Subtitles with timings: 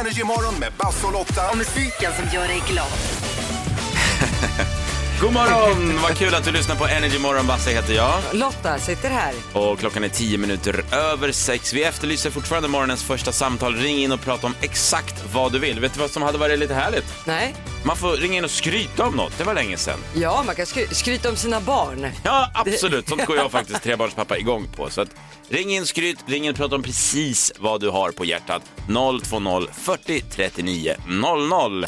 [0.00, 1.50] Energymorgon med Basse och Lotta.
[1.50, 2.86] Och musiken som gör dig glad.
[5.20, 5.98] God morgon!
[6.02, 7.46] Vad kul att du lyssnar på Energy Morgon.
[7.46, 8.14] Basse heter jag.
[8.32, 9.32] Lotta sitter här.
[9.52, 11.72] Och klockan är tio minuter över sex.
[11.72, 13.74] Vi efterlyser fortfarande morgonens första samtal.
[13.76, 15.80] Ring in och prata om exakt vad du vill.
[15.80, 17.04] Vet du vad som hade varit lite härligt?
[17.24, 17.54] Nej.
[17.84, 19.38] Man får ringa in och skryta om något.
[19.38, 19.98] Det var länge sedan.
[20.14, 22.06] Ja, man kan skry skryta om sina barn.
[22.22, 23.08] Ja, absolut.
[23.08, 24.90] Sånt går jag faktiskt trebarnspappa igång på.
[24.90, 25.08] Så att,
[25.48, 28.62] ring in, skryt, ring in och prata om precis vad du har på hjärtat.
[28.86, 31.84] 020 40 39 00.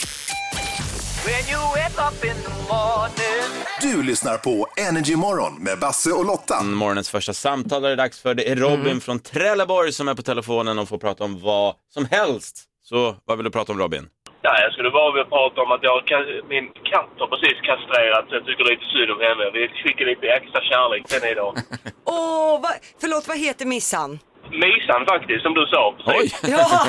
[3.81, 6.63] Du lyssnar på Energymorgon med Basse och Lotta.
[6.63, 8.35] Morgonens första samtal är det dags för.
[8.35, 9.01] Det är Robin Mm.
[9.01, 12.65] från Trelleborg som är på telefonen och får prata om vad som helst.
[12.85, 14.07] Så vad vill du prata om Robin?
[14.43, 15.97] Ja, jag skulle bara vilja prata om att jag,
[16.49, 18.29] min katt har precis kastrerats.
[18.37, 19.45] Jag tycker lite synd om henne.
[19.57, 21.53] Vi skickar lite extra kärlek till henne idag.
[22.05, 24.19] Åh, va, förlåt, vad heter missan?
[24.53, 25.95] Misan faktiskt, som du sa.
[26.05, 26.41] Precis.
[26.45, 26.51] Oj!
[26.51, 26.87] Ja,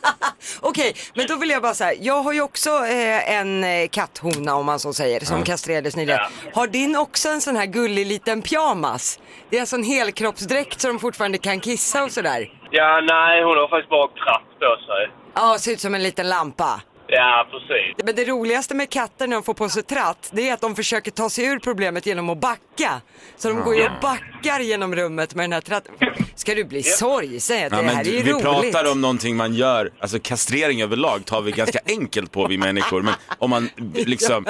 [0.60, 4.54] okej, men då vill jag bara säga, jag har ju också eh, en eh, katthona
[4.54, 6.20] om man så säger, som kastrerades nyligen.
[6.44, 6.50] Ja.
[6.60, 9.20] Har din också en sån här gullig liten pyjamas?
[9.50, 12.48] Det är alltså en helkroppsdräkt så de fortfarande kan kissa och sådär.
[12.70, 15.10] Ja, nej, hon har faktiskt bara en tratt på sig.
[15.34, 16.80] Ja, ser ut som en liten lampa.
[17.08, 18.04] Ja, precis.
[18.04, 20.76] Men det roligaste med katter när de får på sig tratt, det är att de
[20.76, 23.00] försöker ta sig ur problemet genom att backa.
[23.36, 25.94] Så de går ju och backar genom rummet med den här tratten.
[26.34, 27.56] Ska du bli sorgsen?
[27.58, 28.42] Ja, det men här är ju vi roligt.
[28.72, 33.02] pratar om någonting man gör, alltså kastrering överlag tar vi ganska enkelt på vi människor.
[33.02, 34.46] Men om man liksom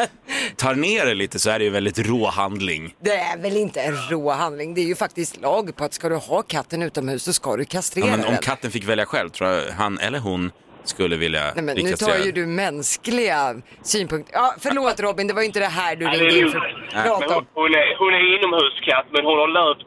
[0.57, 2.95] tar ner det lite så är det ju en väldigt rå handling.
[3.01, 6.09] Det är väl inte en rå handling, det är ju faktiskt lag på att ska
[6.09, 8.43] du ha katten utomhus så ska du kastrera Ja, men om den.
[8.43, 10.51] katten fick välja själv tror jag han eller hon
[10.89, 14.35] skulle vilja Nej, men nu tar ju du mänskliga synpunkter.
[14.35, 17.99] Ja, förlåt Robin, det var inte det här du ringde in för hon, hon, är,
[17.99, 19.85] hon är inomhuskatt, men hon har löpt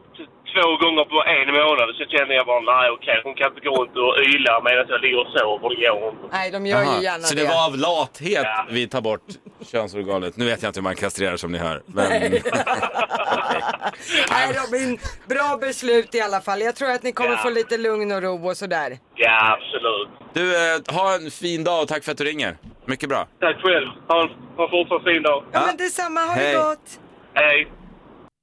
[0.60, 1.88] två gånger på en månad.
[1.98, 5.02] Så kände jag bara, nej okej, hon kan inte gå runt och yla medan jag
[5.02, 5.70] ligger och sover.
[5.70, 6.26] Det går inte.
[6.38, 9.28] Nej, de gör Aha, ju gärna så det var av lathet vi tar bort
[9.72, 10.38] könsorganet.
[10.38, 11.82] Nu vet jag inte hur man kastrerar som ni hör.
[11.86, 12.22] Men...
[14.32, 16.62] Nej Robin, bra beslut i alla fall.
[16.62, 17.38] Jag tror att ni kommer Ja.
[17.38, 18.98] få lite lugn och ro och sådär.
[19.16, 20.10] Ja, absolut.
[20.34, 22.58] Du, eh, ha en fin dag och tack för att du ringer.
[22.86, 23.28] Mycket bra.
[23.40, 23.88] Tack själv.
[24.08, 25.44] Ha en, ha en fortsatt fin dag.
[25.52, 26.54] Ja, men detsamma, ha Hej.
[26.54, 27.00] det gott.
[27.34, 27.68] Hej.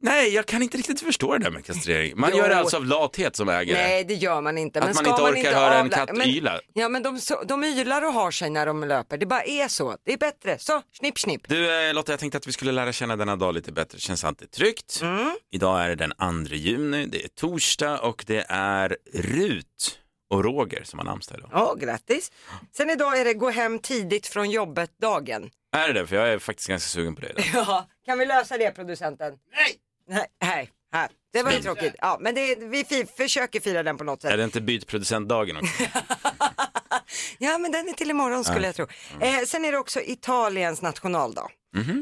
[0.06, 2.12] Nej, jag kan inte riktigt förstå det där med kastrering.
[2.16, 2.38] Man Jo.
[2.38, 3.78] gör det alltså av lathet som ägare.
[3.82, 4.78] Nej, det gör man inte.
[4.78, 6.60] Att men man ska inte man orkar inte höra en katt men, yla.
[6.72, 9.18] Ja, men de, så, de ylar och har sig när de löper.
[9.18, 9.96] Det bara är så.
[10.04, 10.58] Det är bättre.
[10.58, 11.48] Så, snipp, snipp.
[11.48, 13.98] Du eh, Lotta, jag tänkte att vi skulle lära känna denna dag lite bättre.
[13.98, 15.00] Känns alltid tryggt.
[15.02, 15.36] Mm.
[15.52, 19.98] Idag är det den 2 juni, det är torsdag och det är Rut
[20.30, 21.50] och Roger som har namnsdag idag.
[21.52, 22.32] Ja, grattis.
[22.76, 25.50] Sen idag är det gå hem tidigt från jobbet-dagen.
[25.76, 26.06] Är det det?
[26.06, 27.44] För jag är faktiskt ganska sugen på det idag.
[27.54, 29.32] Ja, kan vi lösa det producenten?
[29.56, 29.76] Nej!
[30.08, 30.70] Nej, nej.
[30.92, 31.08] Här.
[31.32, 31.94] Det var ju tråkigt.
[31.98, 34.32] Ja, men det, vi fi, försöker fira den på något sätt.
[34.32, 35.72] Är det inte byt producentdagen också?
[37.38, 38.86] Ja, men den är till imorgon skulle jag tro.
[39.20, 41.50] Eh, sen är det också Italiens nationaldag.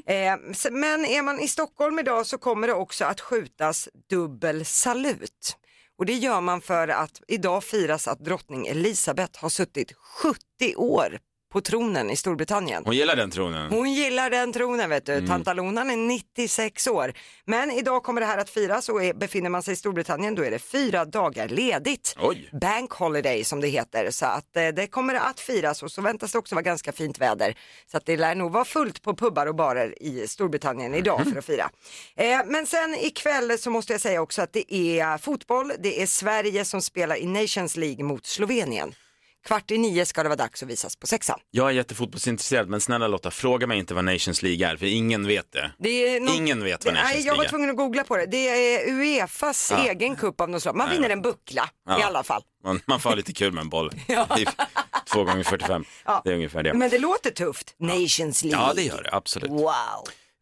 [0.07, 4.65] Eh, s- men är man i Stockholm idag så kommer det också att skjutas dubbel
[4.65, 5.57] salut.
[5.99, 11.19] Och det gör man för att idag firas att drottning Elisabeth har suttit 70 år
[11.55, 12.83] på tronen i Storbritannien.
[12.87, 13.71] Hon gillar den tronen.
[13.73, 15.13] Hon gillar den tronen vet du.
[15.13, 15.27] Mm.
[15.27, 17.13] Tantalonan är 96 år.
[17.45, 20.45] Men idag kommer det här att firas och är, befinner man sig i Storbritannien då
[20.45, 22.15] är det fyra dagar ledigt.
[22.19, 22.49] Oj.
[22.61, 24.11] Bank holiday som det heter.
[24.11, 27.19] Så att eh, det kommer att firas och så väntas det också vara ganska fint
[27.19, 27.55] väder.
[27.91, 31.33] Så att det lär nog vara fullt på pubbar och barer i Storbritannien idag Mhm.
[31.33, 31.71] för att fira.
[32.17, 35.73] Eh, men sen ikväll så måste jag säga också att det är fotboll.
[35.79, 38.95] Det är Sverige som spelar i Nations League mot Slovenien.
[39.45, 41.39] Kvart i nio ska det vara dags att visas på sexan.
[41.51, 45.27] Jag är jättefotbollsintresserad men snälla Lotta, fråga mig inte vad Nations League är för ingen
[45.27, 45.73] vet det.
[45.79, 47.51] Det är nå- Ingen vet vad det, Nations Nej, jag var League är.
[47.51, 48.27] tvungen att googla på det.
[48.27, 49.89] Det är Uefas Ja.
[49.91, 50.77] egen kupp av något slag.
[50.77, 52.01] Man vinner en buckla Ja.
[52.01, 52.43] i alla fall.
[52.65, 53.91] Man, man får ha lite kul med en boll.
[54.09, 54.49] Är
[55.13, 56.21] Två gånger 45, Ja.
[56.25, 56.75] det är ungefär det.
[56.75, 57.75] Men det låter tufft.
[57.79, 58.67] Nations League.
[58.69, 59.51] Ja det gör det, absolut.
[59.51, 59.73] Wow.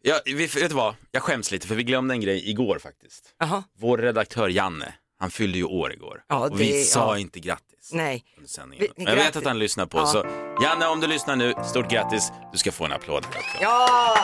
[0.04, 3.24] Ja, vi, vet du vad, jag skäms lite för vi glömde en grej igår faktiskt.
[3.38, 3.62] Jaha.
[3.78, 6.20] Vår redaktör Janne, han fyllde ju år igår.
[6.29, 7.19] Ja, och vi det- sa ja.
[7.19, 8.25] inte grattis Nej.
[8.37, 8.87] under sändningen.
[8.96, 10.06] Vi- jag vet att han lyssnar på, Ja.
[10.06, 10.26] så
[10.62, 13.58] Janne om du lyssnar nu, stort grattis, du ska få en applåd här också.
[13.61, 14.17] Ja,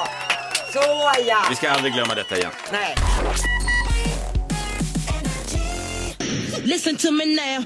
[0.73, 0.81] så
[1.27, 1.39] ja.
[1.51, 2.51] Vi ska aldrig glömma detta igen.
[2.73, 2.95] Nej.
[6.65, 7.63] Listen to me now.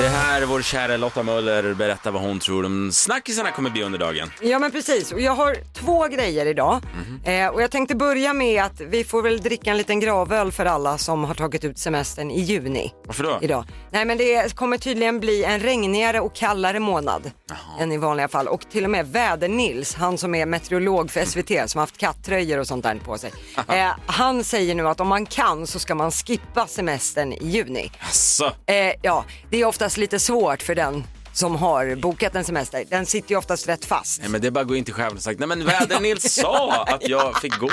[0.00, 3.82] Det här är vår kära Lotta Möller berättar vad hon tror de snackisarna kommer bli
[3.82, 4.30] under dagen.
[4.40, 6.80] Ja men precis, och jag har två grejer idag.
[6.94, 7.20] Mhm.
[7.24, 10.66] Eh, och jag tänkte börja med att vi får väl dricka en liten gravöl för
[10.66, 12.92] alla som har tagit ut semestern i juni.
[13.06, 13.38] Varför då?
[13.42, 13.64] Idag.
[13.90, 17.30] Nej men det kommer tydligen bli en regnigare och kallare månad
[17.80, 18.48] än i vanliga fall.
[18.48, 22.58] Och till och med Väder-Nils, han som är meteorolog för SVT som har haft kattröjor
[22.58, 23.32] och sånt där på sig.
[23.68, 27.92] Eh, han säger nu att om man kan så ska man skippa semestern i juni.
[28.00, 32.44] Asså, Eh, ja, det är oftast oftast lite svårt för den som har bokat en
[32.44, 32.84] semester.
[32.90, 34.20] Den sitter ju oftast rätt fast.
[34.20, 36.28] Nej men det är bara att gå in till chefen och sagt, nej men väder-Nils
[36.42, 37.70] sa att jag fick gå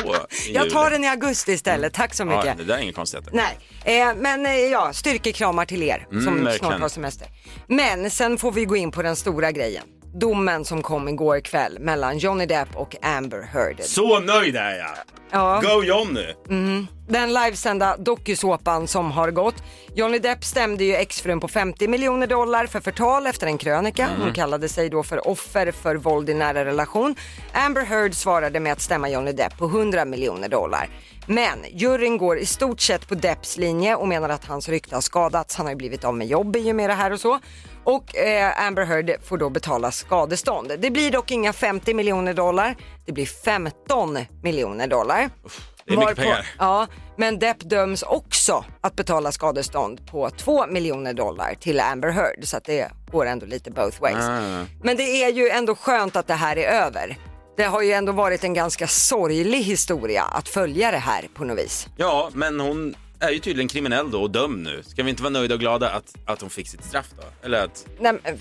[0.47, 2.45] i Jag tar juli." den i augusti istället, tack så mycket.
[2.45, 3.21] Ja, det där är inget konstigt.
[3.31, 3.57] Nej,
[4.01, 6.59] eh, men eh, ja, styrkekramar till er som Mm, verkligen.
[6.71, 7.27] snart har semester.
[7.67, 9.83] Men sen får vi gå in på den stora grejen.
[10.19, 13.77] Domen som kom igår kväll mellan Johnny Depp och Amber Heard.
[13.83, 14.97] Så nöjd är jag!
[15.31, 15.61] Ja.
[15.63, 16.33] Go Johnny!
[17.09, 19.55] Den livesända dokusåpan som har gått.
[19.95, 24.09] Johnny Depp stämde ju exfrun på 50 miljoner dollar för förtal efter en krönika.
[24.19, 27.15] Hon kallade sig då för offer för våld i nära relation.
[27.53, 30.89] Amber Heard svarade med att stämma Johnny Depp på 100 miljoner dollar.
[31.27, 35.01] Men juryn går i stort sett på Depps linje och menar att hans rykte har
[35.01, 35.55] skadats.
[35.55, 37.39] Han har ju blivit av med jobb i och med det här och så.
[37.83, 40.71] Och eh, Amber Heard får då betala skadestånd.
[40.79, 42.75] Det blir dock inga 50 miljoner dollar.
[43.07, 45.29] Det blir 15 miljoner dollar.
[45.85, 46.45] Det är mycket Varpå- pengar.
[46.59, 46.87] Ja,
[47.17, 52.57] men Depp döms också att betala skadestånd på 2 miljoner dollar till Amber Heard så
[52.57, 54.15] att det går ändå lite both ways.
[54.15, 54.65] Ah.
[54.83, 57.17] Men det är ju ändå skönt att det här är över.
[57.57, 61.57] Det har ju ändå varit en ganska sorglig historia att följa det här på något
[61.57, 61.87] vis.
[61.97, 64.83] Ja, men hon är ju tydligen kriminell då och dömd nu.
[64.83, 67.23] Ska vi inte vara nöjda och glada att, att hon fick sitt straff då?
[67.45, 67.85] Eller att...
[67.99, 68.37] Nej, men,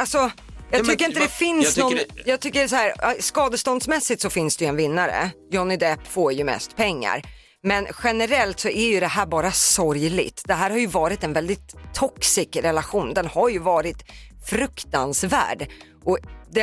[0.00, 0.30] alltså,
[0.70, 4.30] jag men tycker inte det finns jag någon, det- jag tycker så här, skadeståndsmässigt så
[4.30, 5.30] finns det ju en vinnare.
[5.52, 7.22] Johnny Depp får ju mest pengar.
[7.62, 10.42] Men generellt så är ju det här bara sorgligt.
[10.44, 13.14] Det här har ju varit en väldigt toxic relation.
[13.14, 14.04] Den har ju varit
[14.46, 15.68] fruktansvärd.
[16.04, 16.18] Och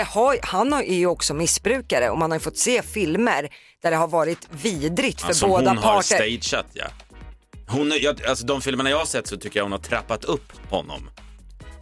[0.07, 3.49] har, han har- är ju också missbrukare och man har ju fått se filmer
[3.83, 6.15] där det har varit vidrigt för Alltså båda hon har parter.
[6.15, 6.85] stageat ja.
[7.67, 10.51] Hon, jag, alltså de filmerna jag har sett så tycker jag hon har trappat upp
[10.69, 11.09] honom.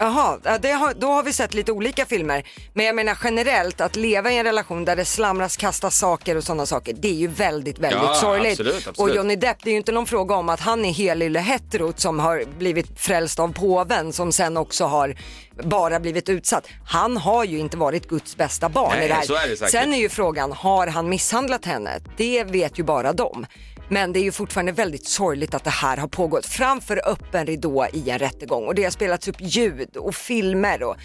[0.02, 0.40] Jaha,
[0.80, 2.44] har, då har vi sett lite olika filmer.
[2.74, 6.44] Men jag menar generellt att leva i en relation där det slamras, kastas saker och
[6.44, 6.94] sådana saker.
[6.94, 8.52] Det är ju väldigt, väldigt Ja, sorgligt.
[8.52, 9.00] absolut, absolut.
[9.00, 12.00] Och Johnny Depp, det är ju inte någon fråga om att han är helylle heterot
[12.00, 15.16] som har blivit frälst av påven som sen också har
[15.64, 16.68] bara blivit utsatt.
[16.86, 19.44] Han har ju inte varit Guds bästa barn Nej, i det här.
[19.46, 19.58] är det.
[19.72, 22.00] Sen är ju frågan, har han misshandlat henne?
[22.18, 23.46] Det vet ju bara de.
[23.92, 27.88] Men det är ju fortfarande väldigt sorgligt att det här har pågått framför öppen ridå
[27.94, 30.96] i en rättegång och det har spelats upp ljud och filmer och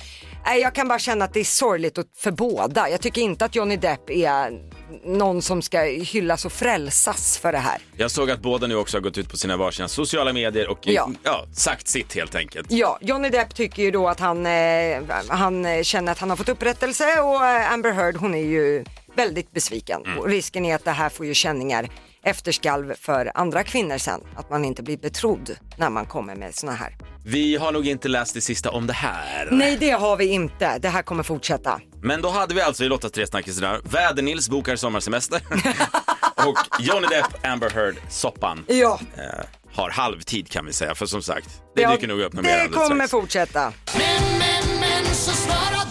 [0.44, 2.90] Nej, jag kan bara känna att det är sorgligt för båda.
[2.90, 4.60] Jag tycker inte att Johnny Depp är
[5.04, 7.78] någon som ska hyllas och frälsas för det här.
[7.96, 10.78] Jag såg att båda nu också har gått ut på sina varsina sociala medier och
[10.82, 11.10] Ja.
[11.22, 11.46] ja.
[11.52, 12.70] sagt sitt helt enkelt.
[12.70, 16.36] Ja, Johnny Depp tycker ju då att han, eh, han eh, känner att han har
[16.36, 18.84] fått upprättelse och eh, Amber Heard hon är ju
[19.16, 20.02] väldigt besviken.
[20.06, 20.18] Mm.
[20.18, 21.88] Och risken är att det här får ju känningar
[22.26, 24.20] efterskalv för andra kvinnor sen.
[24.36, 26.96] Att man inte blir betrodd när man kommer med såna här.
[27.24, 29.48] Vi har nog inte läst det sista om det här.
[29.52, 30.78] Nej, det har vi inte.
[30.78, 31.80] Det här kommer fortsätta.
[32.02, 35.40] Men då hade vi alltså i Lottas tre snackisar Väder-Nils bokar sommarsemester
[36.46, 40.94] och Johnny Depp, Amber Heard, Soppan Ja, eh, har halvtid kan vi säga.
[40.94, 43.10] För som sagt, det ja, dyker nog upp något mer det kommer strax.
[43.10, 43.72] fortsätta.
[43.98, 45.85] Men, men, men så svara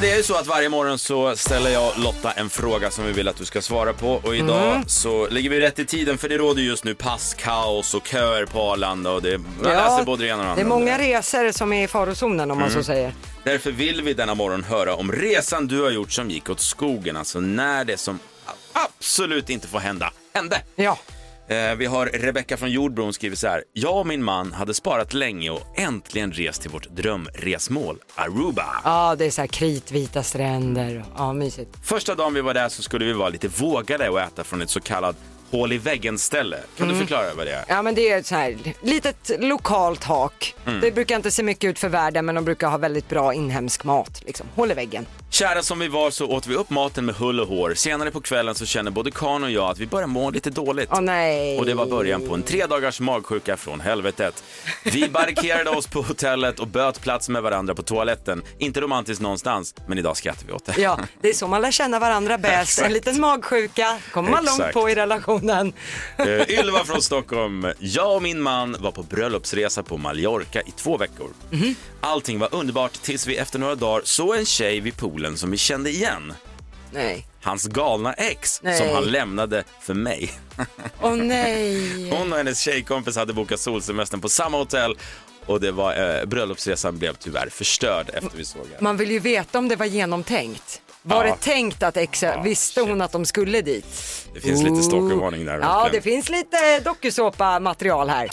[0.00, 3.04] men det är ju så att varje morgon så ställer jag Lotta en fråga som
[3.04, 4.88] vi vill att du ska svara på och idag Mm.
[4.88, 8.60] så ligger vi rätt i tiden för det råder just nu passkaos och köer på
[8.60, 10.62] Arlanda och det, man Ja, läser både det ena och det Det andra.
[10.62, 13.14] är många resor som är i farozonen om man så säger.
[13.44, 17.16] Därför vill vi denna morgon höra om resan du har gjort som gick åt skogen,
[17.16, 18.18] alltså när det som
[18.72, 20.62] absolut inte får hända, hände.
[20.76, 20.98] Ja.
[21.50, 23.64] Eh, vi har Rebecka från Jordbron skriver så här.
[23.72, 28.66] Jag och min man hade sparat länge och äntligen rest till vårt drömresmål, Aruba.
[28.84, 31.04] Ja, det är så här kritvita stränder.
[31.16, 31.70] Ja, mysigt.
[31.84, 34.70] Första dagen vi var där så skulle vi vara lite vågade och äta från ett
[34.70, 35.16] så kallat
[35.50, 36.58] hål i väggen-ställe.
[36.76, 36.98] Kan Mm.
[36.98, 37.64] du förklara vad det är?
[37.68, 40.54] Ja men det är ett så här litet lokalt hak.
[40.66, 40.80] Mm.
[40.80, 43.84] Det brukar inte se mycket ut för världen men de brukar ha väldigt bra inhemsk
[43.84, 44.22] mat.
[44.26, 44.46] Liksom.
[44.54, 45.06] Håll i väggen.
[45.32, 47.74] Kära som vi var så åt vi upp maten med hull och hår.
[47.74, 50.88] Senare på kvällen så känner både Kan och jag att vi börjar må lite dåligt.
[50.92, 51.58] Åh nej.
[51.58, 54.44] Och det var början på en tre dagars magsjuka från helvetet.
[54.84, 58.42] Vi barrikerade oss på hotellet och böt plats med varandra på toaletten.
[58.58, 60.80] Inte romantiskt någonstans, men idag skrattar vi åt det.
[60.80, 62.78] Ja, det är så man lär känna varandra bäst.
[62.82, 65.72] En liten magsjuka kommer man långt på i relationen.
[66.16, 67.66] Eh, Ylva från Stockholm.
[67.78, 71.28] Jag och min man var på bröllopsresa på Mallorca i två veckor.
[71.50, 71.74] Mhm.
[72.00, 75.56] Allting var underbart tills vi efter några dagar såg en tjej vid poolen som vi
[75.56, 76.32] kände igen.
[76.92, 77.26] Nej.
[77.42, 78.78] Hans galna ex Nej.
[78.78, 80.32] som han lämnade för mig.
[81.02, 82.10] Åh nej.
[82.18, 84.98] Hon och hennes tjejkompis hade bokat solsemestern på samma hotell
[85.46, 88.76] och det var, eh, bröllopsresan blev tyvärr förstörd efter vi såg henne.
[88.80, 90.80] Man vill ju veta om det var genomtänkt.
[91.02, 91.30] Var Ja.
[91.30, 93.86] det tänkt att exet, visste hon att de skulle dit?
[94.34, 95.58] Det finns lite stalkervarning där.
[95.58, 98.28] Ja, det finns lite dokusåpa-material här.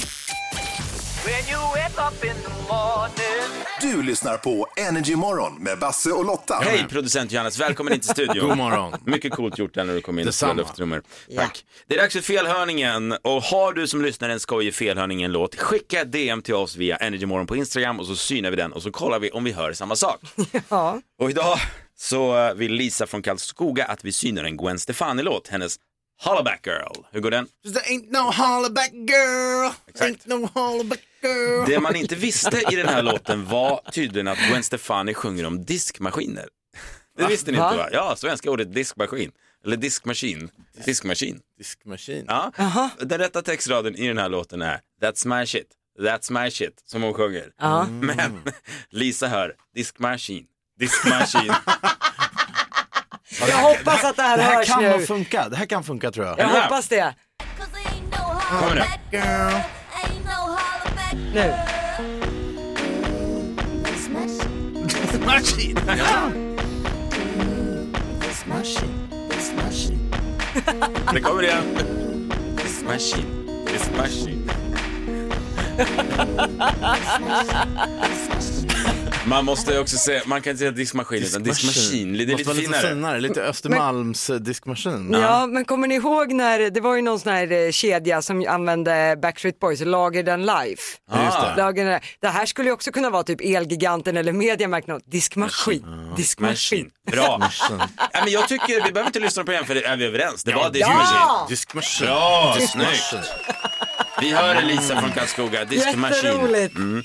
[3.81, 6.60] Du lyssnar på Energy Morgon med Basse och Lotta.
[6.63, 8.48] Hej producent Johannes, välkommen in till studion.
[8.48, 8.93] God morgon.
[9.05, 10.51] Mycket coolt gjort där när du kom in Detsamma.
[10.51, 11.01] och luftnummer.
[11.36, 11.65] Tack.
[11.88, 16.12] Det är dags för felhörningen och har du som lyssnar en skojig felhörningen-låt, skicka ett
[16.12, 19.19] DM till oss via Energymorgon på Instagram och så synar vi den och så kollar
[19.19, 20.19] vi om vi hör samma sak.
[20.69, 21.01] Ja.
[21.22, 21.57] Och idag
[21.98, 25.75] så vill Lisa från Karlskoga att vi synar en Gwen Stefani-låt, hennes
[26.19, 27.05] Hollaback Girl.
[27.12, 27.47] Hur går den?
[27.74, 31.65] There ain't no hollaback girl, ain't no hollaback girl.
[31.67, 35.65] Det man inte visste i den här låten var tydligen att Gwen Stefani sjunger om
[35.65, 36.45] diskmaskiner.
[37.17, 37.65] Det visste ni Va?
[37.71, 37.89] inte va?
[37.91, 39.31] Ja, svenska ordet diskmaskin.
[39.65, 40.50] Eller diskmaskin.
[40.86, 41.39] Diskmaskin.
[41.57, 42.25] Diskmaskin.
[42.27, 42.51] Ja.
[43.00, 45.67] Den rätta textraden i den här låten är That's my shit,
[46.00, 47.51] that's my shit, som hon sjunger.
[47.59, 47.88] Ja.
[47.89, 48.41] Men
[48.89, 50.45] Lisa hör diskmaskin,
[50.79, 51.53] diskmaskin.
[53.39, 55.06] Jag hoppas att det här, Det här hörs kan nu.
[55.06, 55.50] funka.
[55.50, 56.39] Det här kan funka tror jag.
[56.39, 56.62] Jag Ja.
[56.62, 57.13] hoppas det.
[58.50, 58.84] Kommer nu.
[59.17, 59.53] Girl.
[61.34, 61.53] Nu.
[69.29, 70.12] Diskmaskin.
[71.13, 71.63] Det kommer igen.
[72.63, 73.25] Diskmaskin,
[73.74, 74.51] diskmaskin.
[79.27, 82.13] Man måste ju också säga, man kan inte säga diskmaskin utan diskmaskin.
[82.17, 82.89] Det är lite vara lite finare.
[82.89, 83.19] finare.
[83.19, 85.10] Lite Östermalms eh, diskmaskin.
[85.13, 88.46] Ja, men kommer ni ihåg när det var ju någon sån här eh, kedja som
[88.50, 90.81] använde Backstreet Boys, Lager den Life.
[91.12, 91.53] Ja, just det.
[91.63, 95.12] Lager det här skulle ju också kunna vara typ Elgiganten eller Mediamarkt, något.
[95.12, 95.86] diskmaskin.
[96.17, 96.89] Diskmaskin.
[97.12, 97.50] Bra.
[97.69, 100.43] ja, men jag tycker, vi behöver inte lyssna på igen för det är vi överens.
[100.43, 101.17] Det var diskmaskin.
[101.17, 101.46] Ja!
[101.50, 102.07] Diskmaskin.
[102.07, 103.00] Bra, Diskmaskin.
[103.01, 103.29] snyggt.
[104.22, 106.25] Vi hör Elisa från Karlskoga, diskmaskin.
[106.25, 106.77] Jätteroligt.
[106.77, 107.03] Men,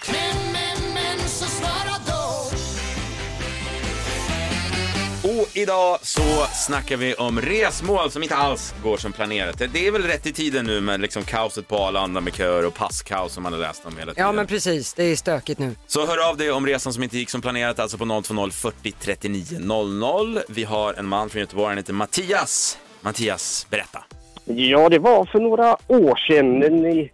[5.54, 9.58] idag så snackar vi om resmål som inte alls går som planerat.
[9.72, 12.74] Det är väl rätt i tiden nu med liksom kaoset på Arlanda med köer och
[12.74, 14.26] passkaos som man har läst om hela tiden.
[14.26, 15.74] Ja men precis, det är stökigt nu.
[15.86, 18.92] Så hör av dig om resan som inte gick som planerat, alltså på 020 40
[19.00, 20.38] 39 00.
[20.48, 22.78] Vi har en man från Göteborg, han heter Mattias.
[23.00, 24.04] Mattias, berätta.
[24.44, 27.10] Ja, det var för några år sedan, i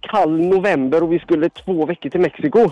[0.00, 2.70] kall november och vi skulle två veckor till Mexiko.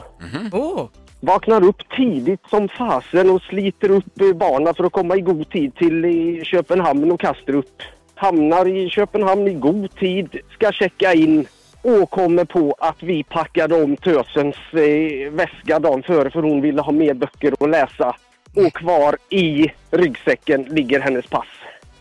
[0.52, 0.88] Åh,
[1.20, 5.74] Vaknar upp tidigt som fasen och sliter upp barnen för att komma i god tid
[5.74, 7.82] till Köpenhamn och Kastrup.
[8.14, 11.46] Hamnar i Köpenhamn i god tid, ska checka in
[11.82, 16.82] och kommer på att vi packade om tösens eh, väska dagen före för hon ville
[16.82, 18.16] ha mer böcker att läsa.
[18.56, 21.46] Och kvar i ryggsäcken ligger hennes pass.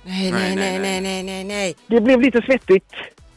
[0.04, 1.76] nej, nej, nej, nej, nej, nej, nej.
[1.88, 2.94] Det blev lite svettigt.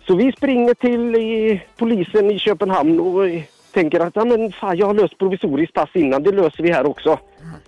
[0.07, 4.77] Så vi springer till eh, polisen i Köpenhamn och eh, tänker att ja, men fan,
[4.77, 7.19] jag har löst provisoriskt pass innan, det löser vi här också.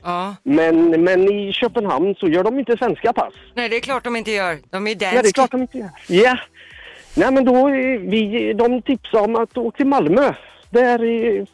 [0.02, 3.32] Ja, Men, men i Köpenhamn så gör de inte svenska pass.
[3.54, 4.58] nej det är klart de inte gör.
[4.70, 5.32] De är Ja, det är danska.
[5.32, 5.90] klart de inte gör.
[6.08, 6.38] Ja.
[7.16, 10.32] Nej, men då, eh, vi, de tipsade om att åka till Malmö.
[10.70, 11.04] Där
[11.38, 11.44] eh,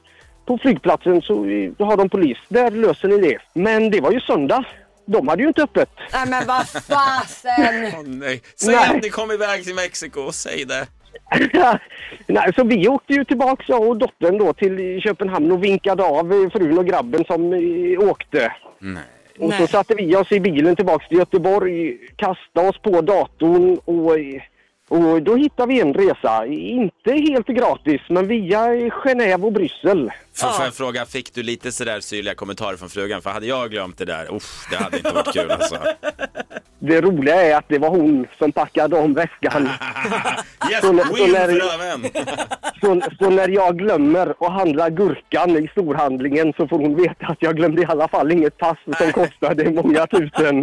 [0.46, 2.38] på flygplatsen så eh, har de polis.
[2.48, 3.38] Där löser ni det.
[3.52, 4.64] Men det var ju söndag.
[5.06, 5.90] De hade ju inte öppet.
[6.12, 7.92] Nej men vad fasen.
[7.98, 8.42] Åh nej.
[8.56, 8.96] Säg Nej.
[8.96, 10.86] att ni kom iväg till Mexiko, säg det.
[12.26, 16.50] Nej, så vi åkte ju tillbaks, jag och dottern då, till Köpenhamn och vinkade av
[16.52, 18.52] frun och grabben som eh, åkte.
[18.78, 19.02] Nej.
[19.38, 19.68] Och så Nej.
[19.68, 24.42] satte vi oss i bilen tillbaks till Göteborg, kastade oss på datorn och, eh,
[24.90, 26.46] och då hittade vi en resa.
[26.46, 28.66] Inte helt gratis, men via
[29.04, 30.10] Genève och Bryssel.
[30.34, 33.22] Får, får jag fråga, fick du lite sådär syrliga kommentarer från frugan?
[33.22, 35.76] För hade jag glömt det där, uff, det hade inte varit kul alltså.
[36.82, 39.68] Det roliga är att det var hon som packade om väskan.
[40.70, 42.10] Yes, Så när- så när-.
[42.80, 47.36] Så, så när jag glömmer att handla gurkan i storhandlingen så får hon veta att
[47.40, 50.60] jag glömde i alla fall inget pass som kostade många tusen.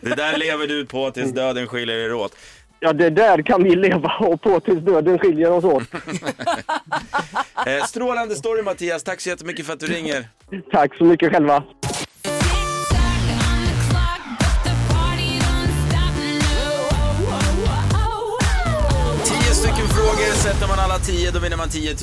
[0.00, 2.36] Det där lever du på tills döden skiljer er åt.
[2.84, 5.82] Ja, det där kan vi leva och på tills döden skiljer oss åt.
[7.66, 10.28] Eh, strålande story Mattias, tack så jättemycket för att du ringer.
[10.72, 11.62] Tack så mycket själva.
[19.24, 21.96] Tio stycken frågor, sätter man alla tio då vinner man 10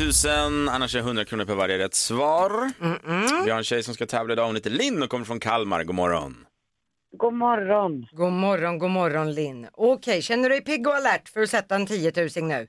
[0.46, 0.70] 000.
[0.70, 2.52] Annars är det 100 kronor per varje rätt svar.
[3.46, 5.84] Vi har en tjej som ska tävla idag, hon heter Linn och kommer från Kalmar.
[5.84, 6.36] God morgon.
[7.12, 8.08] God morgon.
[8.12, 9.68] God morgon, god morgon Linn.
[9.74, 12.68] Okej, känner du dig pigg och alert för att sätta en 10 000 nu?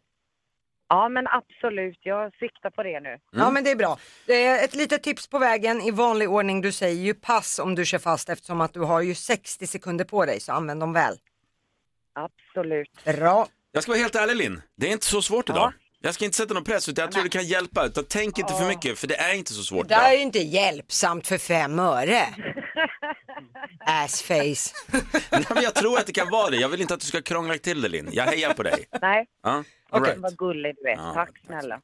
[0.89, 1.99] Ja, men absolut.
[2.03, 3.19] Jag siktar på det nu.
[3.33, 3.99] Ja men det är bra.
[4.27, 6.61] Det är ett litet tips på vägen i vanlig ordning.
[6.61, 10.05] Du säger ju pass om du kör fast eftersom att du har ju 60 sekunder
[10.05, 11.15] på dig så använd dem väl.
[12.13, 13.05] Absolut.
[13.05, 13.47] Bra.
[13.73, 15.73] Jag ska vara helt ärlig Linn, det är inte så svårt idag.
[16.03, 17.87] Jag ska inte sätta någon press utan jag tror det kan hjälpa.
[17.87, 20.23] Utan tänk inte för mycket för det är inte så svårt Det här är ju
[20.23, 22.27] inte hjälpsamt för fem öre.
[23.87, 24.75] Assface.
[25.31, 26.57] Nej, men jag tror att det kan vara det.
[26.57, 28.09] Jag vill inte att du ska krångla till det Linn.
[28.13, 28.85] Jag hejar på dig.
[29.01, 30.19] Nej, Ja, all right.
[30.19, 30.95] vad gullig du är.
[30.97, 31.81] Ja, Tack snälla.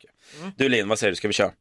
[0.56, 1.16] Du Linn, vad säger du?
[1.16, 1.52] Ska vi köra?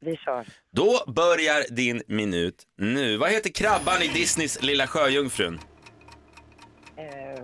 [0.00, 0.46] vi kör.
[0.72, 3.16] Då börjar din minut nu.
[3.16, 5.60] Vad heter krabban i Disneys Lilla Sjöjungfrun?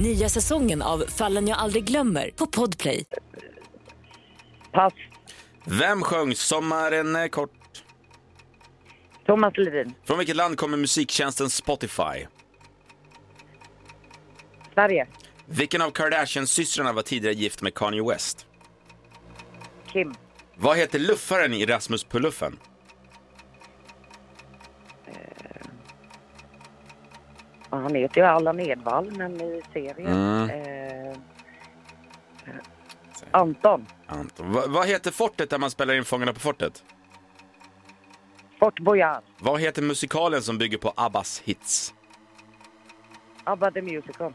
[0.00, 3.04] Nya säsongen av Fallen jag aldrig glömmer på Podplay.
[4.72, 4.92] Pass.
[5.64, 7.50] Vem sjöng Sommaren är kort?
[9.26, 9.94] Thomas Ledin.
[10.04, 12.26] Från vilket land kommer musiktjänsten Spotify?
[14.74, 15.06] Sverige.
[15.46, 18.46] Vilken av Kardashian-systrarna var tidigare gift med Kanye West?
[19.92, 20.14] Kim.
[20.56, 22.58] Vad heter luffaren i Rasmus på luffen?
[25.06, 25.12] Ja,
[27.70, 30.06] han heter ju Allan Edwall, men i serien.
[30.12, 30.50] Mm.
[30.50, 31.16] Eh,
[33.30, 33.86] Anton.
[34.06, 34.52] Anton.
[34.52, 36.84] Va- vad heter fortet där man spelar in Fångarna på fortet?
[38.58, 39.22] Fort Boyard.
[39.38, 41.94] Vad heter musikalen som bygger på Abbas hits?
[43.44, 44.32] ABBA the Musical.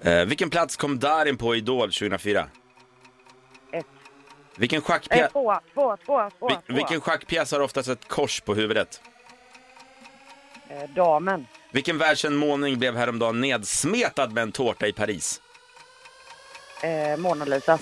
[0.00, 2.48] Eh, vilken plats kom Darin på Idol 2004?
[3.72, 3.86] Ett.
[4.56, 6.62] Vilken Eh, schackpjäs, tvåa, tvåa, tvåa, tvåa.
[6.66, 9.00] vi, vilken schackpjäs har oftast ett kors på huvudet?
[10.68, 11.46] Eh, damen.
[11.76, 15.40] Vilken världskänd målning blev häromdagen nedsmetad med en tårta i Paris?
[16.82, 17.78] Eh, Mona Lisa.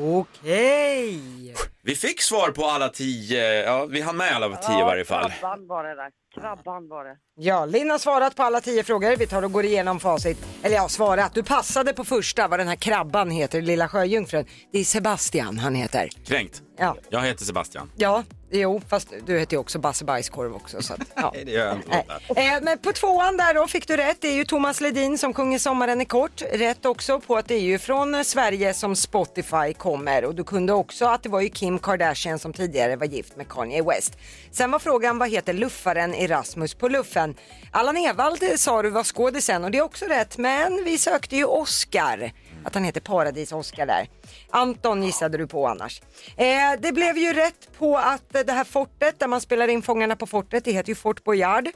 [0.00, 1.54] Okej.
[1.82, 5.30] Vi fick svar på alla tio, ja vi hann med alla tio i varje fall.
[5.30, 6.10] Krabban var det där.
[6.34, 7.16] Krabban var det.
[7.42, 9.16] Ja, Linn har svarat på alla tio frågor.
[9.16, 10.38] Vi tar och går igenom facit.
[10.62, 11.34] Eller ja, svarat.
[11.34, 14.44] Du passade på första vad den här krabban heter, Lilla Sjöjungfrun.
[14.72, 16.08] Det är Sebastian han heter.
[16.26, 16.62] Kränkt.
[16.78, 17.90] Ja, Jag heter Sebastian.
[17.96, 20.82] ja, jo, fast du heter ju också Basse Bajskorv också.
[20.82, 21.30] Så att, ja.
[21.34, 22.04] Nej, det gör jag inte.
[22.36, 22.48] Nej.
[22.54, 24.16] Eh, men på tvåan där då fick du rätt.
[24.20, 26.42] Det är ju Thomas Ledin som sjunger Sommaren är kort.
[26.52, 30.44] Rätt också på att det är ju från eh, Sverige som Spotify kommer och du
[30.44, 34.16] kunde också att det var ju Kim Kardashian som tidigare var gift med Kanye West.
[34.50, 37.29] Sen var frågan vad heter luffaren Erasmus på luffen?
[37.70, 41.44] Allan Ewald sa du var skådisen och det är också rätt men vi sökte ju
[41.44, 42.32] Oscar.
[42.64, 44.08] Att han heter Paradis Oscar där.
[44.50, 46.02] Anton gissade du på annars.
[46.36, 50.16] Eh, det blev ju rätt på att det här fortet där man spelar in Fångarna
[50.16, 51.68] på fortet, det heter ju Fort Boyard.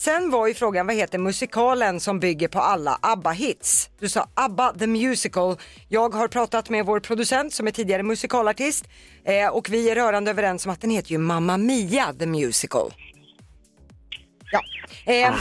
[0.00, 3.88] Sen var ju frågan vad heter musikalen som bygger på alla ABBA-hits?
[3.98, 5.56] Du sa ABBA the Musical.
[5.88, 8.84] Jag har pratat med vår producent som är tidigare musikalartist
[9.24, 12.92] eh, och vi är rörande överens om att den heter ju Mamma Mia the Musical.
[14.52, 14.62] Ja,
[15.04, 15.34] eh,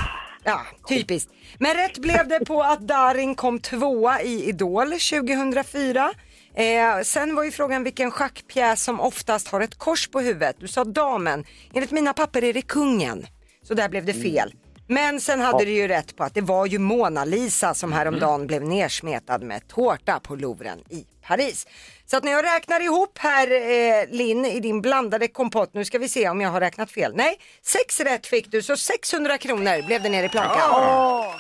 [0.44, 1.32] ja typiskt.
[1.58, 6.12] Men rätt blev det på att Darin kom tvåa i Idol 2004.
[6.56, 10.56] Eh, sen var ju frågan vilken schackpjäs som oftast har ett kors på huvudet.
[10.60, 11.46] Du sa damen.
[11.74, 13.28] Enligt mina papper är det kungen.
[13.64, 14.54] Så där blev det fel.
[14.88, 18.48] Men sen hade du ju rätt på att det var ju Mona Lisa som häromdagen
[18.48, 21.68] blev nersmetad med tårta på Louvren i Paris.
[22.12, 26.00] Så att när jag räknar ihop här eh, Linn i din blandade kompott, nu ska
[26.00, 27.16] vi se om jag har räknat fel.
[27.16, 30.70] Nej, sex rätt fick du så 600 kronor blev det ner i plankan.
[30.74, 31.36] Åh!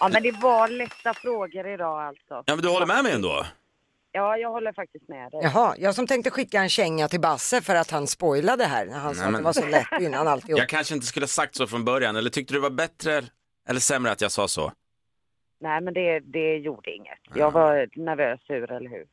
[0.00, 2.42] ja, men det var lätta frågor idag alltså.
[2.46, 3.46] Ja men du håller med mig ändå?
[4.12, 5.40] Ja, jag håller faktiskt med dig.
[5.42, 8.98] Jaha, jag som tänkte skicka en känga till Basse för att han spoilade här när
[8.98, 10.58] han sa Nej, att men- det var så lätt innan alltihop.
[10.58, 13.24] Jag kanske inte skulle ha sagt så från början, eller tyckte du det var bättre
[13.68, 14.72] eller sämre att jag sa så?
[15.62, 17.18] Nej, men det, det gjorde inget.
[17.34, 19.04] Jag var nervös ur, eller hur?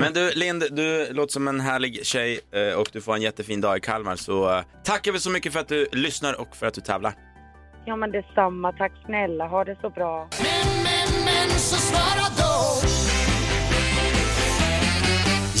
[0.00, 3.60] Men du Lind, du låter som en härlig tjej eh, och du får en jättefin
[3.60, 6.66] dag i Kalmar så eh, tackar vi så mycket för att du lyssnar och för
[6.66, 7.12] att du tävlar.
[7.84, 8.72] Ja, men detsamma.
[8.72, 9.46] Tack snälla.
[9.46, 10.28] Ha det så bra.
[10.38, 12.86] Men, men, men så svara då.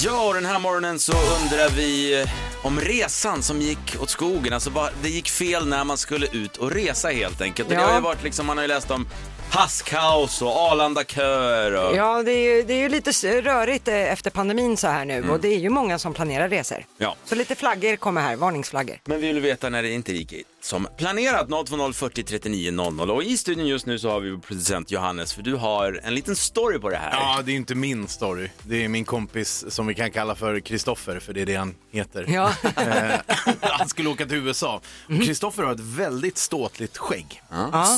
[0.04, 2.28] Ja, och den här morgonen så undrar vi eh,
[2.66, 4.52] om resan som gick åt skogen.
[4.52, 4.70] Alltså
[5.02, 7.68] det gick fel när man skulle ut och resa helt enkelt.
[7.68, 7.86] Och Det Ja.
[7.88, 9.06] har ju varit liksom, man har ju läst om
[9.50, 11.96] hasskaos och Arlanda-köer och...
[11.96, 13.10] Ja, det är, ju, det är ju lite
[13.42, 16.84] rörigt eh, efter pandemin så här nu och det är ju många som planerar resor.
[16.98, 17.16] Ja.
[17.24, 18.96] Så lite flaggor kommer här, varningsflaggor.
[19.04, 20.34] Men vi vill veta när det inte gick
[20.66, 21.48] som planerat.
[21.68, 23.10] 020 40 39 00.
[23.10, 26.36] Och i studion just nu så har vi producent Johannes, för du har en liten
[26.36, 27.10] story på det här.
[27.12, 28.48] Ja, det är inte min story.
[28.62, 31.74] Det är min kompis som vi kan kalla för Kristoffer, för det är det han
[31.90, 32.26] heter.
[32.28, 32.52] Ja.
[32.76, 33.20] Eh,
[33.60, 34.80] han skulle åka till USA.
[35.08, 37.42] Kristoffer har ett väldigt ståtligt skägg.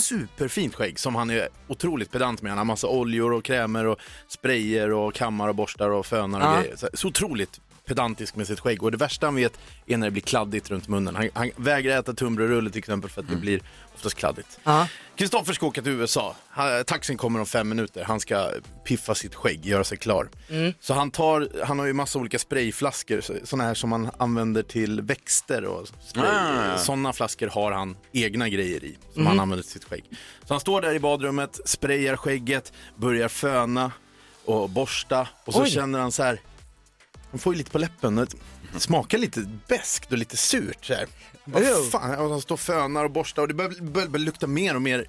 [0.03, 1.38] Superfint skägg som han är
[1.69, 2.51] otroligt pedant med.
[2.51, 3.99] Han har massa oljor och krämer och
[4.29, 6.61] sprayer och kammar och borstar och fönar och Ja.
[6.61, 6.77] grejer.
[6.77, 10.11] Så, så otroligt pedantisk med sitt skägg och det värsta han vet är när det
[10.11, 11.17] blir kladdigt runt munnen.
[11.17, 13.61] Han, han vägrar äta tunnbrödsrulle till exempel för att det blir
[13.95, 14.59] oftast kladdigt.
[15.17, 16.37] Kristoffer ska åka till USA.
[16.49, 18.05] Han, taxin kommer om fem minuter.
[18.05, 18.51] Han ska
[18.85, 20.29] piffa sitt skägg, göra sig klar.
[20.81, 24.63] Så han, tar, han har ju massa olika sprayflaskor, så- såna här som man använder
[24.63, 26.27] till växter och spray.
[26.27, 26.79] Ah.
[26.79, 30.05] Sådana flaskor har han egna grejer i som han använder till sitt skägg.
[30.45, 33.93] Så han står där i badrummet, sprayar skägget, börjar föna
[34.45, 35.71] och borsta och så Oj.
[35.71, 36.41] känner han så här,
[37.31, 41.07] han får ju lite på läppen, det smakar lite beskt och lite surt så här.
[41.57, 41.91] Ew.
[41.91, 44.75] fan, och han står och fönar och borstar och det börjar, börjar, börjar lukta mer
[44.75, 45.07] och mer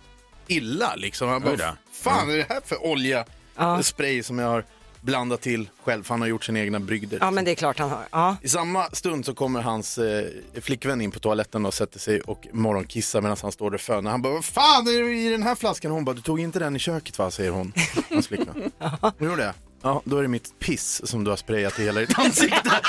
[0.48, 1.30] illa liksom.
[1.30, 2.34] Han bara, fan Mm.
[2.34, 3.84] är det här för olja, Ja.
[3.84, 4.66] spray som jag har
[5.02, 7.18] blandat till själv, för han har gjort sina egna brygder.
[7.22, 8.08] Ja men det är klart han har.
[8.12, 8.36] Ja.
[8.42, 10.26] I samma stund så kommer hans eh,
[10.62, 14.12] flickvän in på toaletten och sätter sig och morgonkissar medan han står där fönar.
[14.12, 15.92] Han bara, vad fan är det i den här flaskan?
[15.92, 17.32] Hon bara, du tog inte den i köket va?
[17.32, 17.74] säger hon,
[18.10, 18.72] hans flickvän.
[19.20, 19.54] Hon gjorde det.
[19.82, 22.62] Ja, då är det mitt piss som du har sprayat i hela ditt ansikte.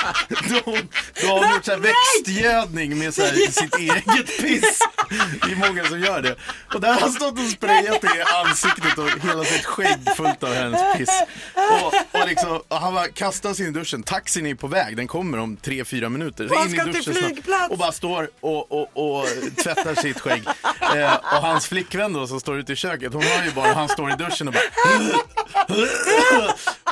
[0.49, 0.77] Då,
[1.21, 4.79] då har gjort så här växtgödning med så här, sitt eget piss.
[5.45, 6.35] Det är många som gör det.
[6.73, 10.43] Och där har han stått och sprayat det i ansiktet och hela sitt skägg fullt
[10.43, 11.23] av hennes piss.
[11.55, 14.03] Och, och, liksom, och han bara kastar sig in i duschen.
[14.03, 16.51] Taxin är på väg, den kommer om tre, fyra minuter.
[16.51, 17.25] Och han in i ska till duschen snabbt.
[17.33, 17.69] flygplats.
[17.71, 19.27] Och bara står och, och, och
[19.63, 20.43] tvättar sitt skägg.
[20.95, 23.89] Eh, och hans flickvän då som står ute i köket, hon hör ju bara han
[23.89, 24.63] står i duschen och bara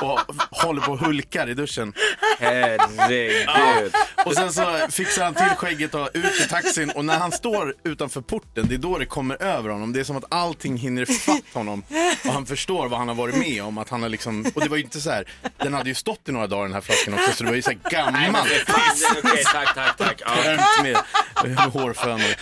[0.00, 1.92] och håller på och hulkar i duschen.
[2.38, 3.94] Herregud.
[4.24, 7.74] Och sen så fixar han till skägget och ut i taxin och när han står
[7.84, 9.92] utanför porten, det är då det kommer över honom.
[9.92, 11.82] Det är som att allting hinner fatt honom
[12.24, 13.78] och han förstår vad han har varit med om.
[13.78, 15.24] Att han har liksom, och det var ju inte så här,
[15.56, 17.62] den hade ju stått i några dagar den här flaskan också så det var ju
[17.62, 18.48] så här gammalt.
[19.24, 20.22] Okej, tack, tack, tack.
[20.30, 20.82] Ja.
[20.82, 20.96] Med,
[21.44, 22.34] med hårfönor.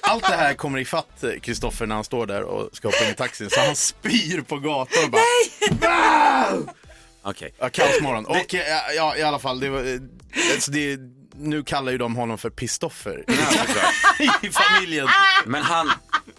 [0.00, 3.14] Allt det här kommer ifatt Kristoffer när han står där och ska hoppa in i
[3.14, 3.50] taxin.
[3.50, 5.20] Så han spyr på gatan och bara...
[7.22, 7.54] Okej.
[7.58, 8.26] Ja, kaosmorgon.
[8.26, 8.62] Och eh,
[8.96, 10.00] ja, i alla fall, det var, eh,
[10.54, 10.98] alltså det,
[11.34, 13.24] nu kallar ju de honom för Pistoffer
[14.42, 15.08] i familjen.
[15.46, 15.90] Men han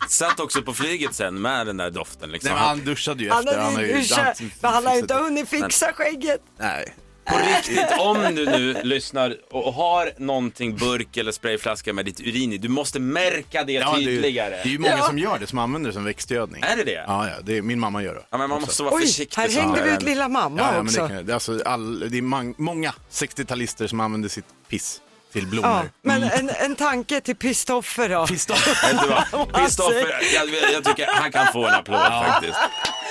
[0.08, 2.32] satt också på flyget sen med den där doften.
[2.32, 2.49] Liksom.
[2.51, 3.58] Nej, men han duschade ju efter.
[3.58, 6.41] har har ju duschat, men han har ju inte hunnit fixa skägget.
[6.58, 6.95] Nej.
[7.25, 12.53] På riktigt, om du nu lyssnar och har någonting burk eller sprayflaska med ditt urin
[12.53, 14.49] i, du måste märka det Ja, det, är, ju- tydligare.
[14.49, 15.03] det är ju många Ja.
[15.03, 16.63] som gör det, som använder det som växtgödning.
[16.63, 17.03] Är det det?
[17.07, 18.21] Ja, ja det är, min mamma gör det.
[18.29, 19.41] Ja, men man måste vara Oj, försiktig.
[19.41, 19.97] här så hängde vi här.
[19.97, 21.07] ut lilla mamma Ja, ja, men det, också.
[21.15, 25.01] kan, det, är alltså all, det är mang, många 60-talister som använder sitt piss
[25.33, 25.69] till blommor.
[25.71, 28.27] Ja, men en, en tanke till Pistoffer då.
[28.27, 28.93] Pistoffer.
[28.93, 29.23] Vet du vad?
[29.51, 32.57] Vad Kristoffer, säger- jag, jag tycker han kan få en applåd faktiskt.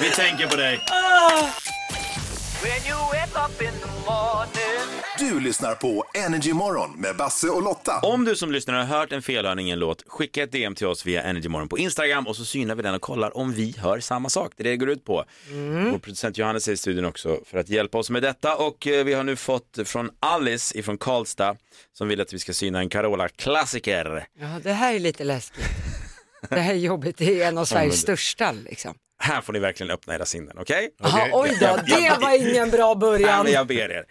[0.00, 0.80] Vi tänker på dig.
[5.30, 8.00] Du lyssnar på Energy Morgon med Basse och Lotta.
[8.02, 10.86] Om du som lyssnar har hört en felhörning i en låt, skicka ett DM till
[10.86, 14.00] oss via Energymorgon på Instagram och så synar vi den och kollar om vi hör
[14.00, 14.52] samma sak.
[14.56, 15.24] Det är det det går ut på.
[15.92, 19.04] Vår producent Johannes är i studion också för att hjälpa oss med detta och eh,
[19.04, 21.56] vi har nu fått från Alice ifrån Karlstad
[21.92, 24.26] som vill att vi ska syna en Carola-klassiker.
[24.40, 25.64] Ja, det här är lite läskigt.
[26.50, 28.94] Det här är jobbigt, det är en av Sveriges största liksom.
[29.18, 30.90] Här får ni verkligen öppna era sinnen, okej?
[30.98, 33.44] Jaha, oj då, det var ingen bra Ja, början.
[33.44, 34.04] men jag ber er.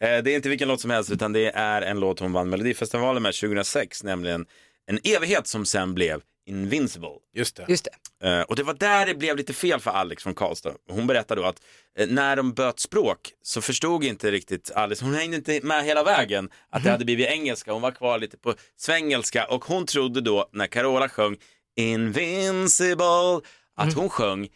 [0.00, 2.48] Eh, Det är inte vilken låt som helst utan det är en låt hon vann
[2.48, 4.46] Melodifestivalen med 2006, nämligen
[4.86, 7.08] En evighet som sen blev Invincible.
[7.34, 7.64] Just det.
[7.68, 7.88] Just
[8.20, 8.28] det.
[8.28, 10.72] Eh, Och det var där det blev lite fel för Alex från Karlstad.
[10.90, 11.60] Hon berättade då att
[11.98, 16.04] eh, när de böt språk så förstod inte riktigt Alice, hon hängde inte med hela
[16.04, 20.20] vägen att det hade blivit engelska, hon var kvar lite på svengelska och hon trodde
[20.20, 21.36] då när Carola sjöng
[21.76, 23.40] Invincible
[23.76, 24.48] att hon sjöng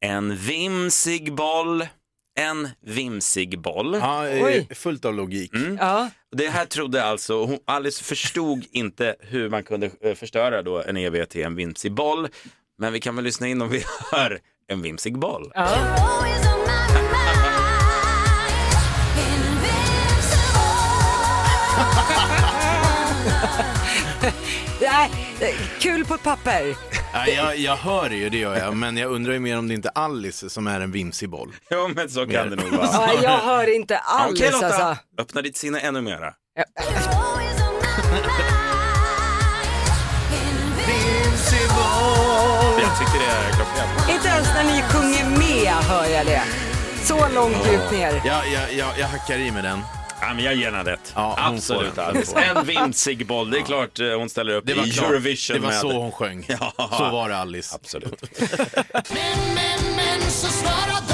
[0.00, 1.86] en vimsig boll,
[2.40, 3.98] en vimsig boll.
[4.00, 4.68] Ja, eh, Oj.
[4.74, 5.52] fullt av logik.
[5.78, 6.10] Ja.
[6.36, 10.96] Det här trodde alltså, hon, Alice förstod inte hur man kunde eh, förstöra då en
[10.96, 12.28] evighet till en vimsig boll.
[12.78, 15.52] Men vi kan väl lyssna in om vi hör en vimsig boll.
[24.80, 26.76] Nej, är kul på ett papper.
[27.12, 28.76] Ja, jag, jag hör det ju, det gör jag.
[28.76, 31.52] Men jag undrar ju mer om det inte är Alice som är en vimsig boll.
[31.68, 32.88] Ja, men så kan det nog vara.
[32.92, 34.96] Ja, jag hör inte Ja, alls Okej Lotta, alltså.
[35.18, 36.34] öppna ditt sinne ännu mera.
[42.80, 44.10] Jag tycker det är klockrent.
[44.10, 46.42] Inte ens när ni sjunger med hör jag det.
[47.02, 48.22] Så långt djupt ner.
[48.24, 49.80] Jag, jag, jag, jag hackar i med den.
[50.22, 51.12] Ja, men jag ger henne rätt.
[51.14, 52.56] Ja, hon Absolut får den.
[52.56, 55.10] En vimsig boll, det är klart eh, hon ställer upp Det var i klart.
[55.10, 55.80] Eurovision Det var med.
[55.80, 56.46] så hon sjöng.
[56.60, 56.72] Ja.
[56.78, 57.74] Så var det Alice.
[57.74, 58.22] Absolut.
[58.92, 61.11] Men, men, men så svara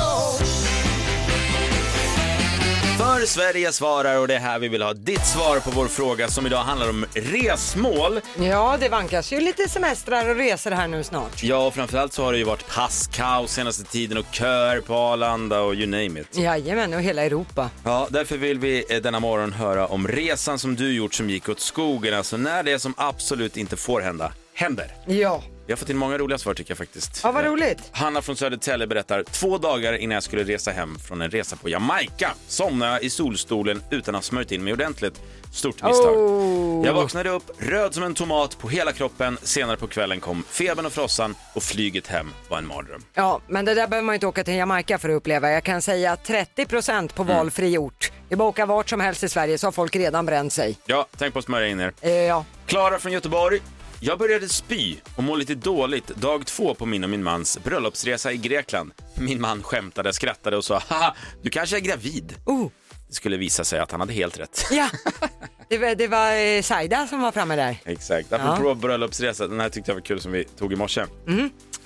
[3.29, 6.47] Sverige svarar och det är här vi vill ha ditt svar på vår fråga som
[6.47, 8.21] idag handlar om resmål.
[8.39, 11.43] Ja, det vankas ju lite semestrar och resor här nu snart.
[11.43, 15.61] Ja, och framförallt så har det ju varit passkaos senaste tiden och köer på Arlanda
[15.61, 16.39] och you name it.
[16.39, 17.71] Jajamän, och hela Europa.
[17.85, 21.49] Ja, därför vill vi eh, denna morgon höra om resan som du gjort som gick
[21.49, 22.15] åt skogen.
[22.15, 24.95] Alltså när det som absolut inte får hända, händer.
[25.07, 27.21] Ja, Vi har fått in många roliga svar tycker jag faktiskt.
[27.25, 27.79] ja vad Eh, roligt.
[27.93, 31.69] Hanna från Södertälje berättar, två dagar innan jag skulle resa hem från en resa på
[31.69, 35.21] Jamaica somnade jag i solstolen utan att ha smörjt in mig ordentligt.
[35.53, 36.17] Stort misstag.
[36.17, 36.87] Oh.
[36.87, 39.39] Jag vaknade upp röd som en tomat på hela kroppen.
[39.43, 43.03] Senare på kvällen kom febern och frossan och flyget hem var en mardröm.
[43.15, 45.51] Ja, men det där behöver man ju inte åka till Jamaica för att uppleva.
[45.51, 47.37] Jag kan säga att 30% på Mm.
[47.37, 48.13] valfri ort.
[48.29, 50.53] Det är bara att åka vart som helst i Sverige så har folk redan bränt
[50.53, 50.79] sig.
[50.87, 51.93] Ja, tänk på att smörja in er.
[52.01, 52.45] Eh, ja.
[52.67, 53.61] Klara från Göteborg.
[54.01, 58.33] Jag började spy och må lite dåligt dag två på min och min mans bröllopsresa
[58.33, 58.93] i Grekland.
[59.15, 62.35] Min man skämtade, skrattade och sa haha, du kanske är gravid.
[62.45, 62.69] Oh.
[63.09, 64.67] Det skulle visa sig att han hade helt rätt.
[64.71, 64.89] Ja,
[65.69, 67.77] det var, det var eh, Saida som var framme där.
[67.85, 68.33] Exakt.
[68.33, 71.05] Apropå bröllopsresa, den här tyckte jag var kul som vi tog i morse.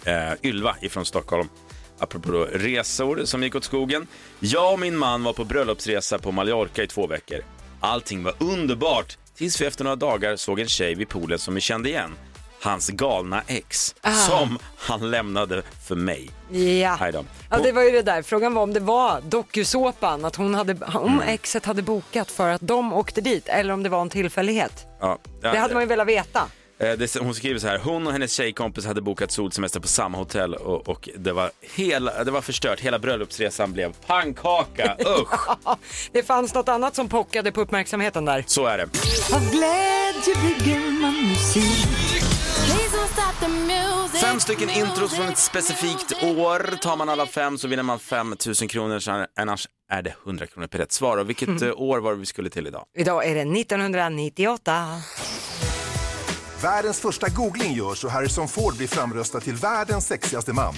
[0.05, 1.49] Eh, Ylva ifrån Stockholm.
[1.99, 4.07] Apropå resor som gick åt skogen.
[4.41, 7.39] Jag och min man var på bröllopsresa på Mallorca i två veckor.
[7.81, 11.61] Allting var underbart tills vi efter några dagar såg en tjej vid poolen som vi
[11.61, 12.15] kände igen.
[12.63, 13.95] Hans galna ex,
[14.29, 16.31] som han lämnade för mig.
[16.51, 16.99] Ja.
[17.51, 18.23] Ja, det var ju det där.
[18.23, 21.29] Frågan var om det var dokusåpan, att hon hade, om Mm.
[21.29, 24.87] exet hade bokat för att de åkte dit eller om det var en tillfällighet.
[25.01, 26.43] Ja, Det hade man ju velat veta.
[26.83, 30.19] Eh, det, hon skriver så här, hon och hennes tjejkompis hade bokat solsemester på samma
[30.19, 32.81] hotell och, och det, var hela, det var förstört.
[32.81, 34.97] Hela bröllopsresan blev pannkaka.
[35.21, 35.49] Usch!
[36.13, 38.45] Det fanns något annat som pockade på uppmärksamheten där.
[38.47, 38.89] Så är det.
[44.21, 46.77] Fem stycken intros från ett specifikt år.
[46.77, 49.01] Tar man alla fem så vinner man 5 000 kronor,
[49.37, 51.17] annars är det 100 kronor per rätt svar.
[51.17, 52.85] Och vilket eh, år var det vi skulle till idag?
[52.99, 54.87] Idag är det 1998.
[56.63, 60.75] Världens första googling görs och Harrison Ford blir framröstad till världens sexigaste man.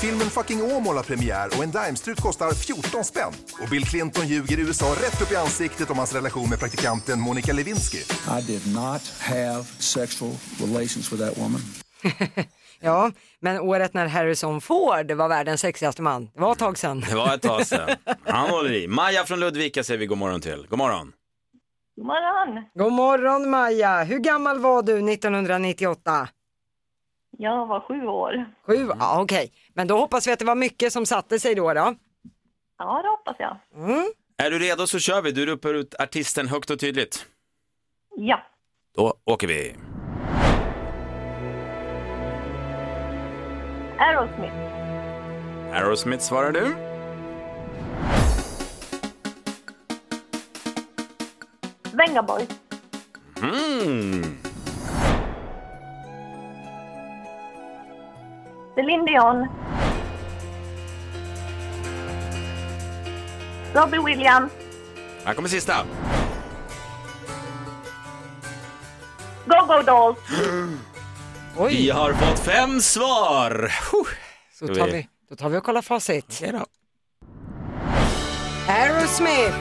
[0.00, 3.32] Filmen Fucking Åmål har premiär och en Daimstrut kostar 14 spänn.
[3.62, 7.52] Och Bill Clinton ljuger USA rätt upp i ansiktet om hans relation med praktikanten Monica
[7.52, 7.98] Lewinsky.
[7.98, 11.60] I did not have sexual relations with that woman.
[12.80, 17.04] Ja, men året när Harrison Ford var världens sexigaste man, det var ett tag sedan.
[17.08, 17.90] Det var ett tag sedan.
[18.26, 18.88] Han håller i.
[18.88, 20.66] Maja från Ludvika säger vi god morgon till.
[20.68, 21.12] God morgon.
[21.98, 22.64] God morgon.
[22.74, 26.28] God morgon Maja, hur gammal var du 1998?
[27.38, 28.44] Jag var sju år.
[28.66, 28.88] Sju?
[28.98, 29.52] Ja, okej.
[29.74, 31.72] Men då hoppas vi att det var mycket som satte sig då.
[31.74, 31.94] då.
[32.78, 33.56] Ja, det hoppas jag.
[33.74, 34.04] Mm.
[34.36, 35.32] Är du redo så kör vi.
[35.32, 37.26] Du ropar ut artisten högt och tydligt.
[38.16, 38.42] Ja.
[38.96, 39.76] Då åker vi.
[43.98, 44.54] Aerosmith.
[45.72, 46.87] Aerosmith svarar du.
[52.08, 52.48] Venga Boys.
[53.42, 54.38] Mm.
[58.74, 59.48] Céline Dion.
[63.74, 64.52] Robbie Williams.
[65.24, 65.86] Här kommer sista.
[69.46, 70.18] Go-Go Dolls.
[71.70, 73.72] Vi har fått fem svar.
[74.54, 76.26] Ska tar vi, då tar vi och kollar facit.
[76.28, 76.66] Okej då.
[78.68, 79.56] Aerosmith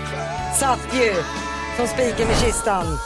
[0.60, 1.14] satt ju
[1.78, 2.98] som spiken i kistan.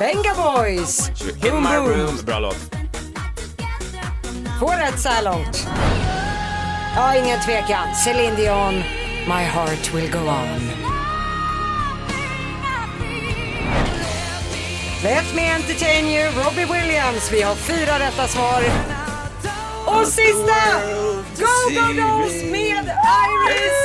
[0.00, 1.88] Venga Boys, In Boom my Boom.
[1.88, 2.16] room.
[2.26, 2.56] Bra låt.
[4.58, 5.66] Två rätt så här långt.
[6.96, 7.94] Ja, ingen tvekan.
[8.04, 8.74] Céline Dion,
[9.26, 10.70] My heart will go on.
[15.02, 17.32] Let me entertain you, Robbie Williams.
[17.32, 18.62] Vi har fyra rätta svar.
[19.86, 20.80] Och sista!
[21.38, 22.92] Go Go Dolls med
[23.28, 23.81] Iris!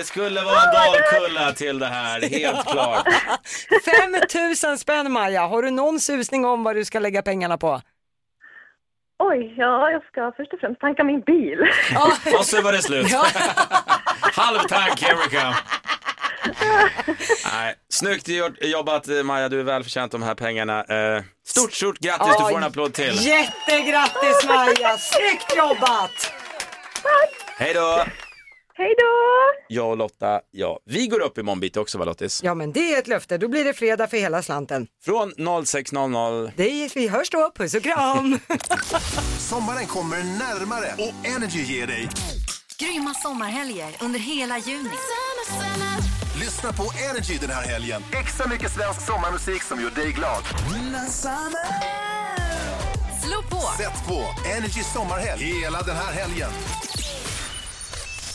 [0.00, 3.06] Det skulle vara en Dalkulla till det här, helt klart.
[4.20, 7.80] 5000 spänn Maja, har du någon susning om vad du ska lägga pengarna på?
[9.18, 11.58] Oj, ja, jag ska först och främst tanka min bil.
[12.38, 13.12] Och så var det slut.
[14.20, 15.54] Halvtank, here we go.
[17.52, 18.28] Nej, snyggt
[18.60, 20.84] jobbat Maja, du är välförtjänt de här pengarna.
[20.84, 23.26] Eh, stort, stort grattis, du får en applåd till.
[23.26, 26.32] Jättegrattis Maja, snyggt jobbat!
[27.58, 28.04] Hej då!
[28.80, 29.74] Hej då!
[29.74, 32.40] Jag och Lotta, ja, vi går upp imorgon bitti också va Lottis?
[32.42, 34.86] Ja men det är ett löfte, då blir det fredag för hela slanten.
[35.04, 36.52] Från 06.00.
[36.56, 38.38] Det är, vi hörs då, puss och kram!
[39.38, 42.08] Sommaren kommer närmare och Energy ger dig.
[42.78, 44.90] Grymma sommarhelger under hela juni.
[46.40, 48.02] Lyssna på Energy den här helgen.
[48.20, 50.42] Extra mycket svensk sommarmusik som gör dig glad.
[53.22, 53.82] Slå på!
[53.82, 54.24] Sätt på
[54.56, 56.50] Energy sommarhelg hela den här helgen.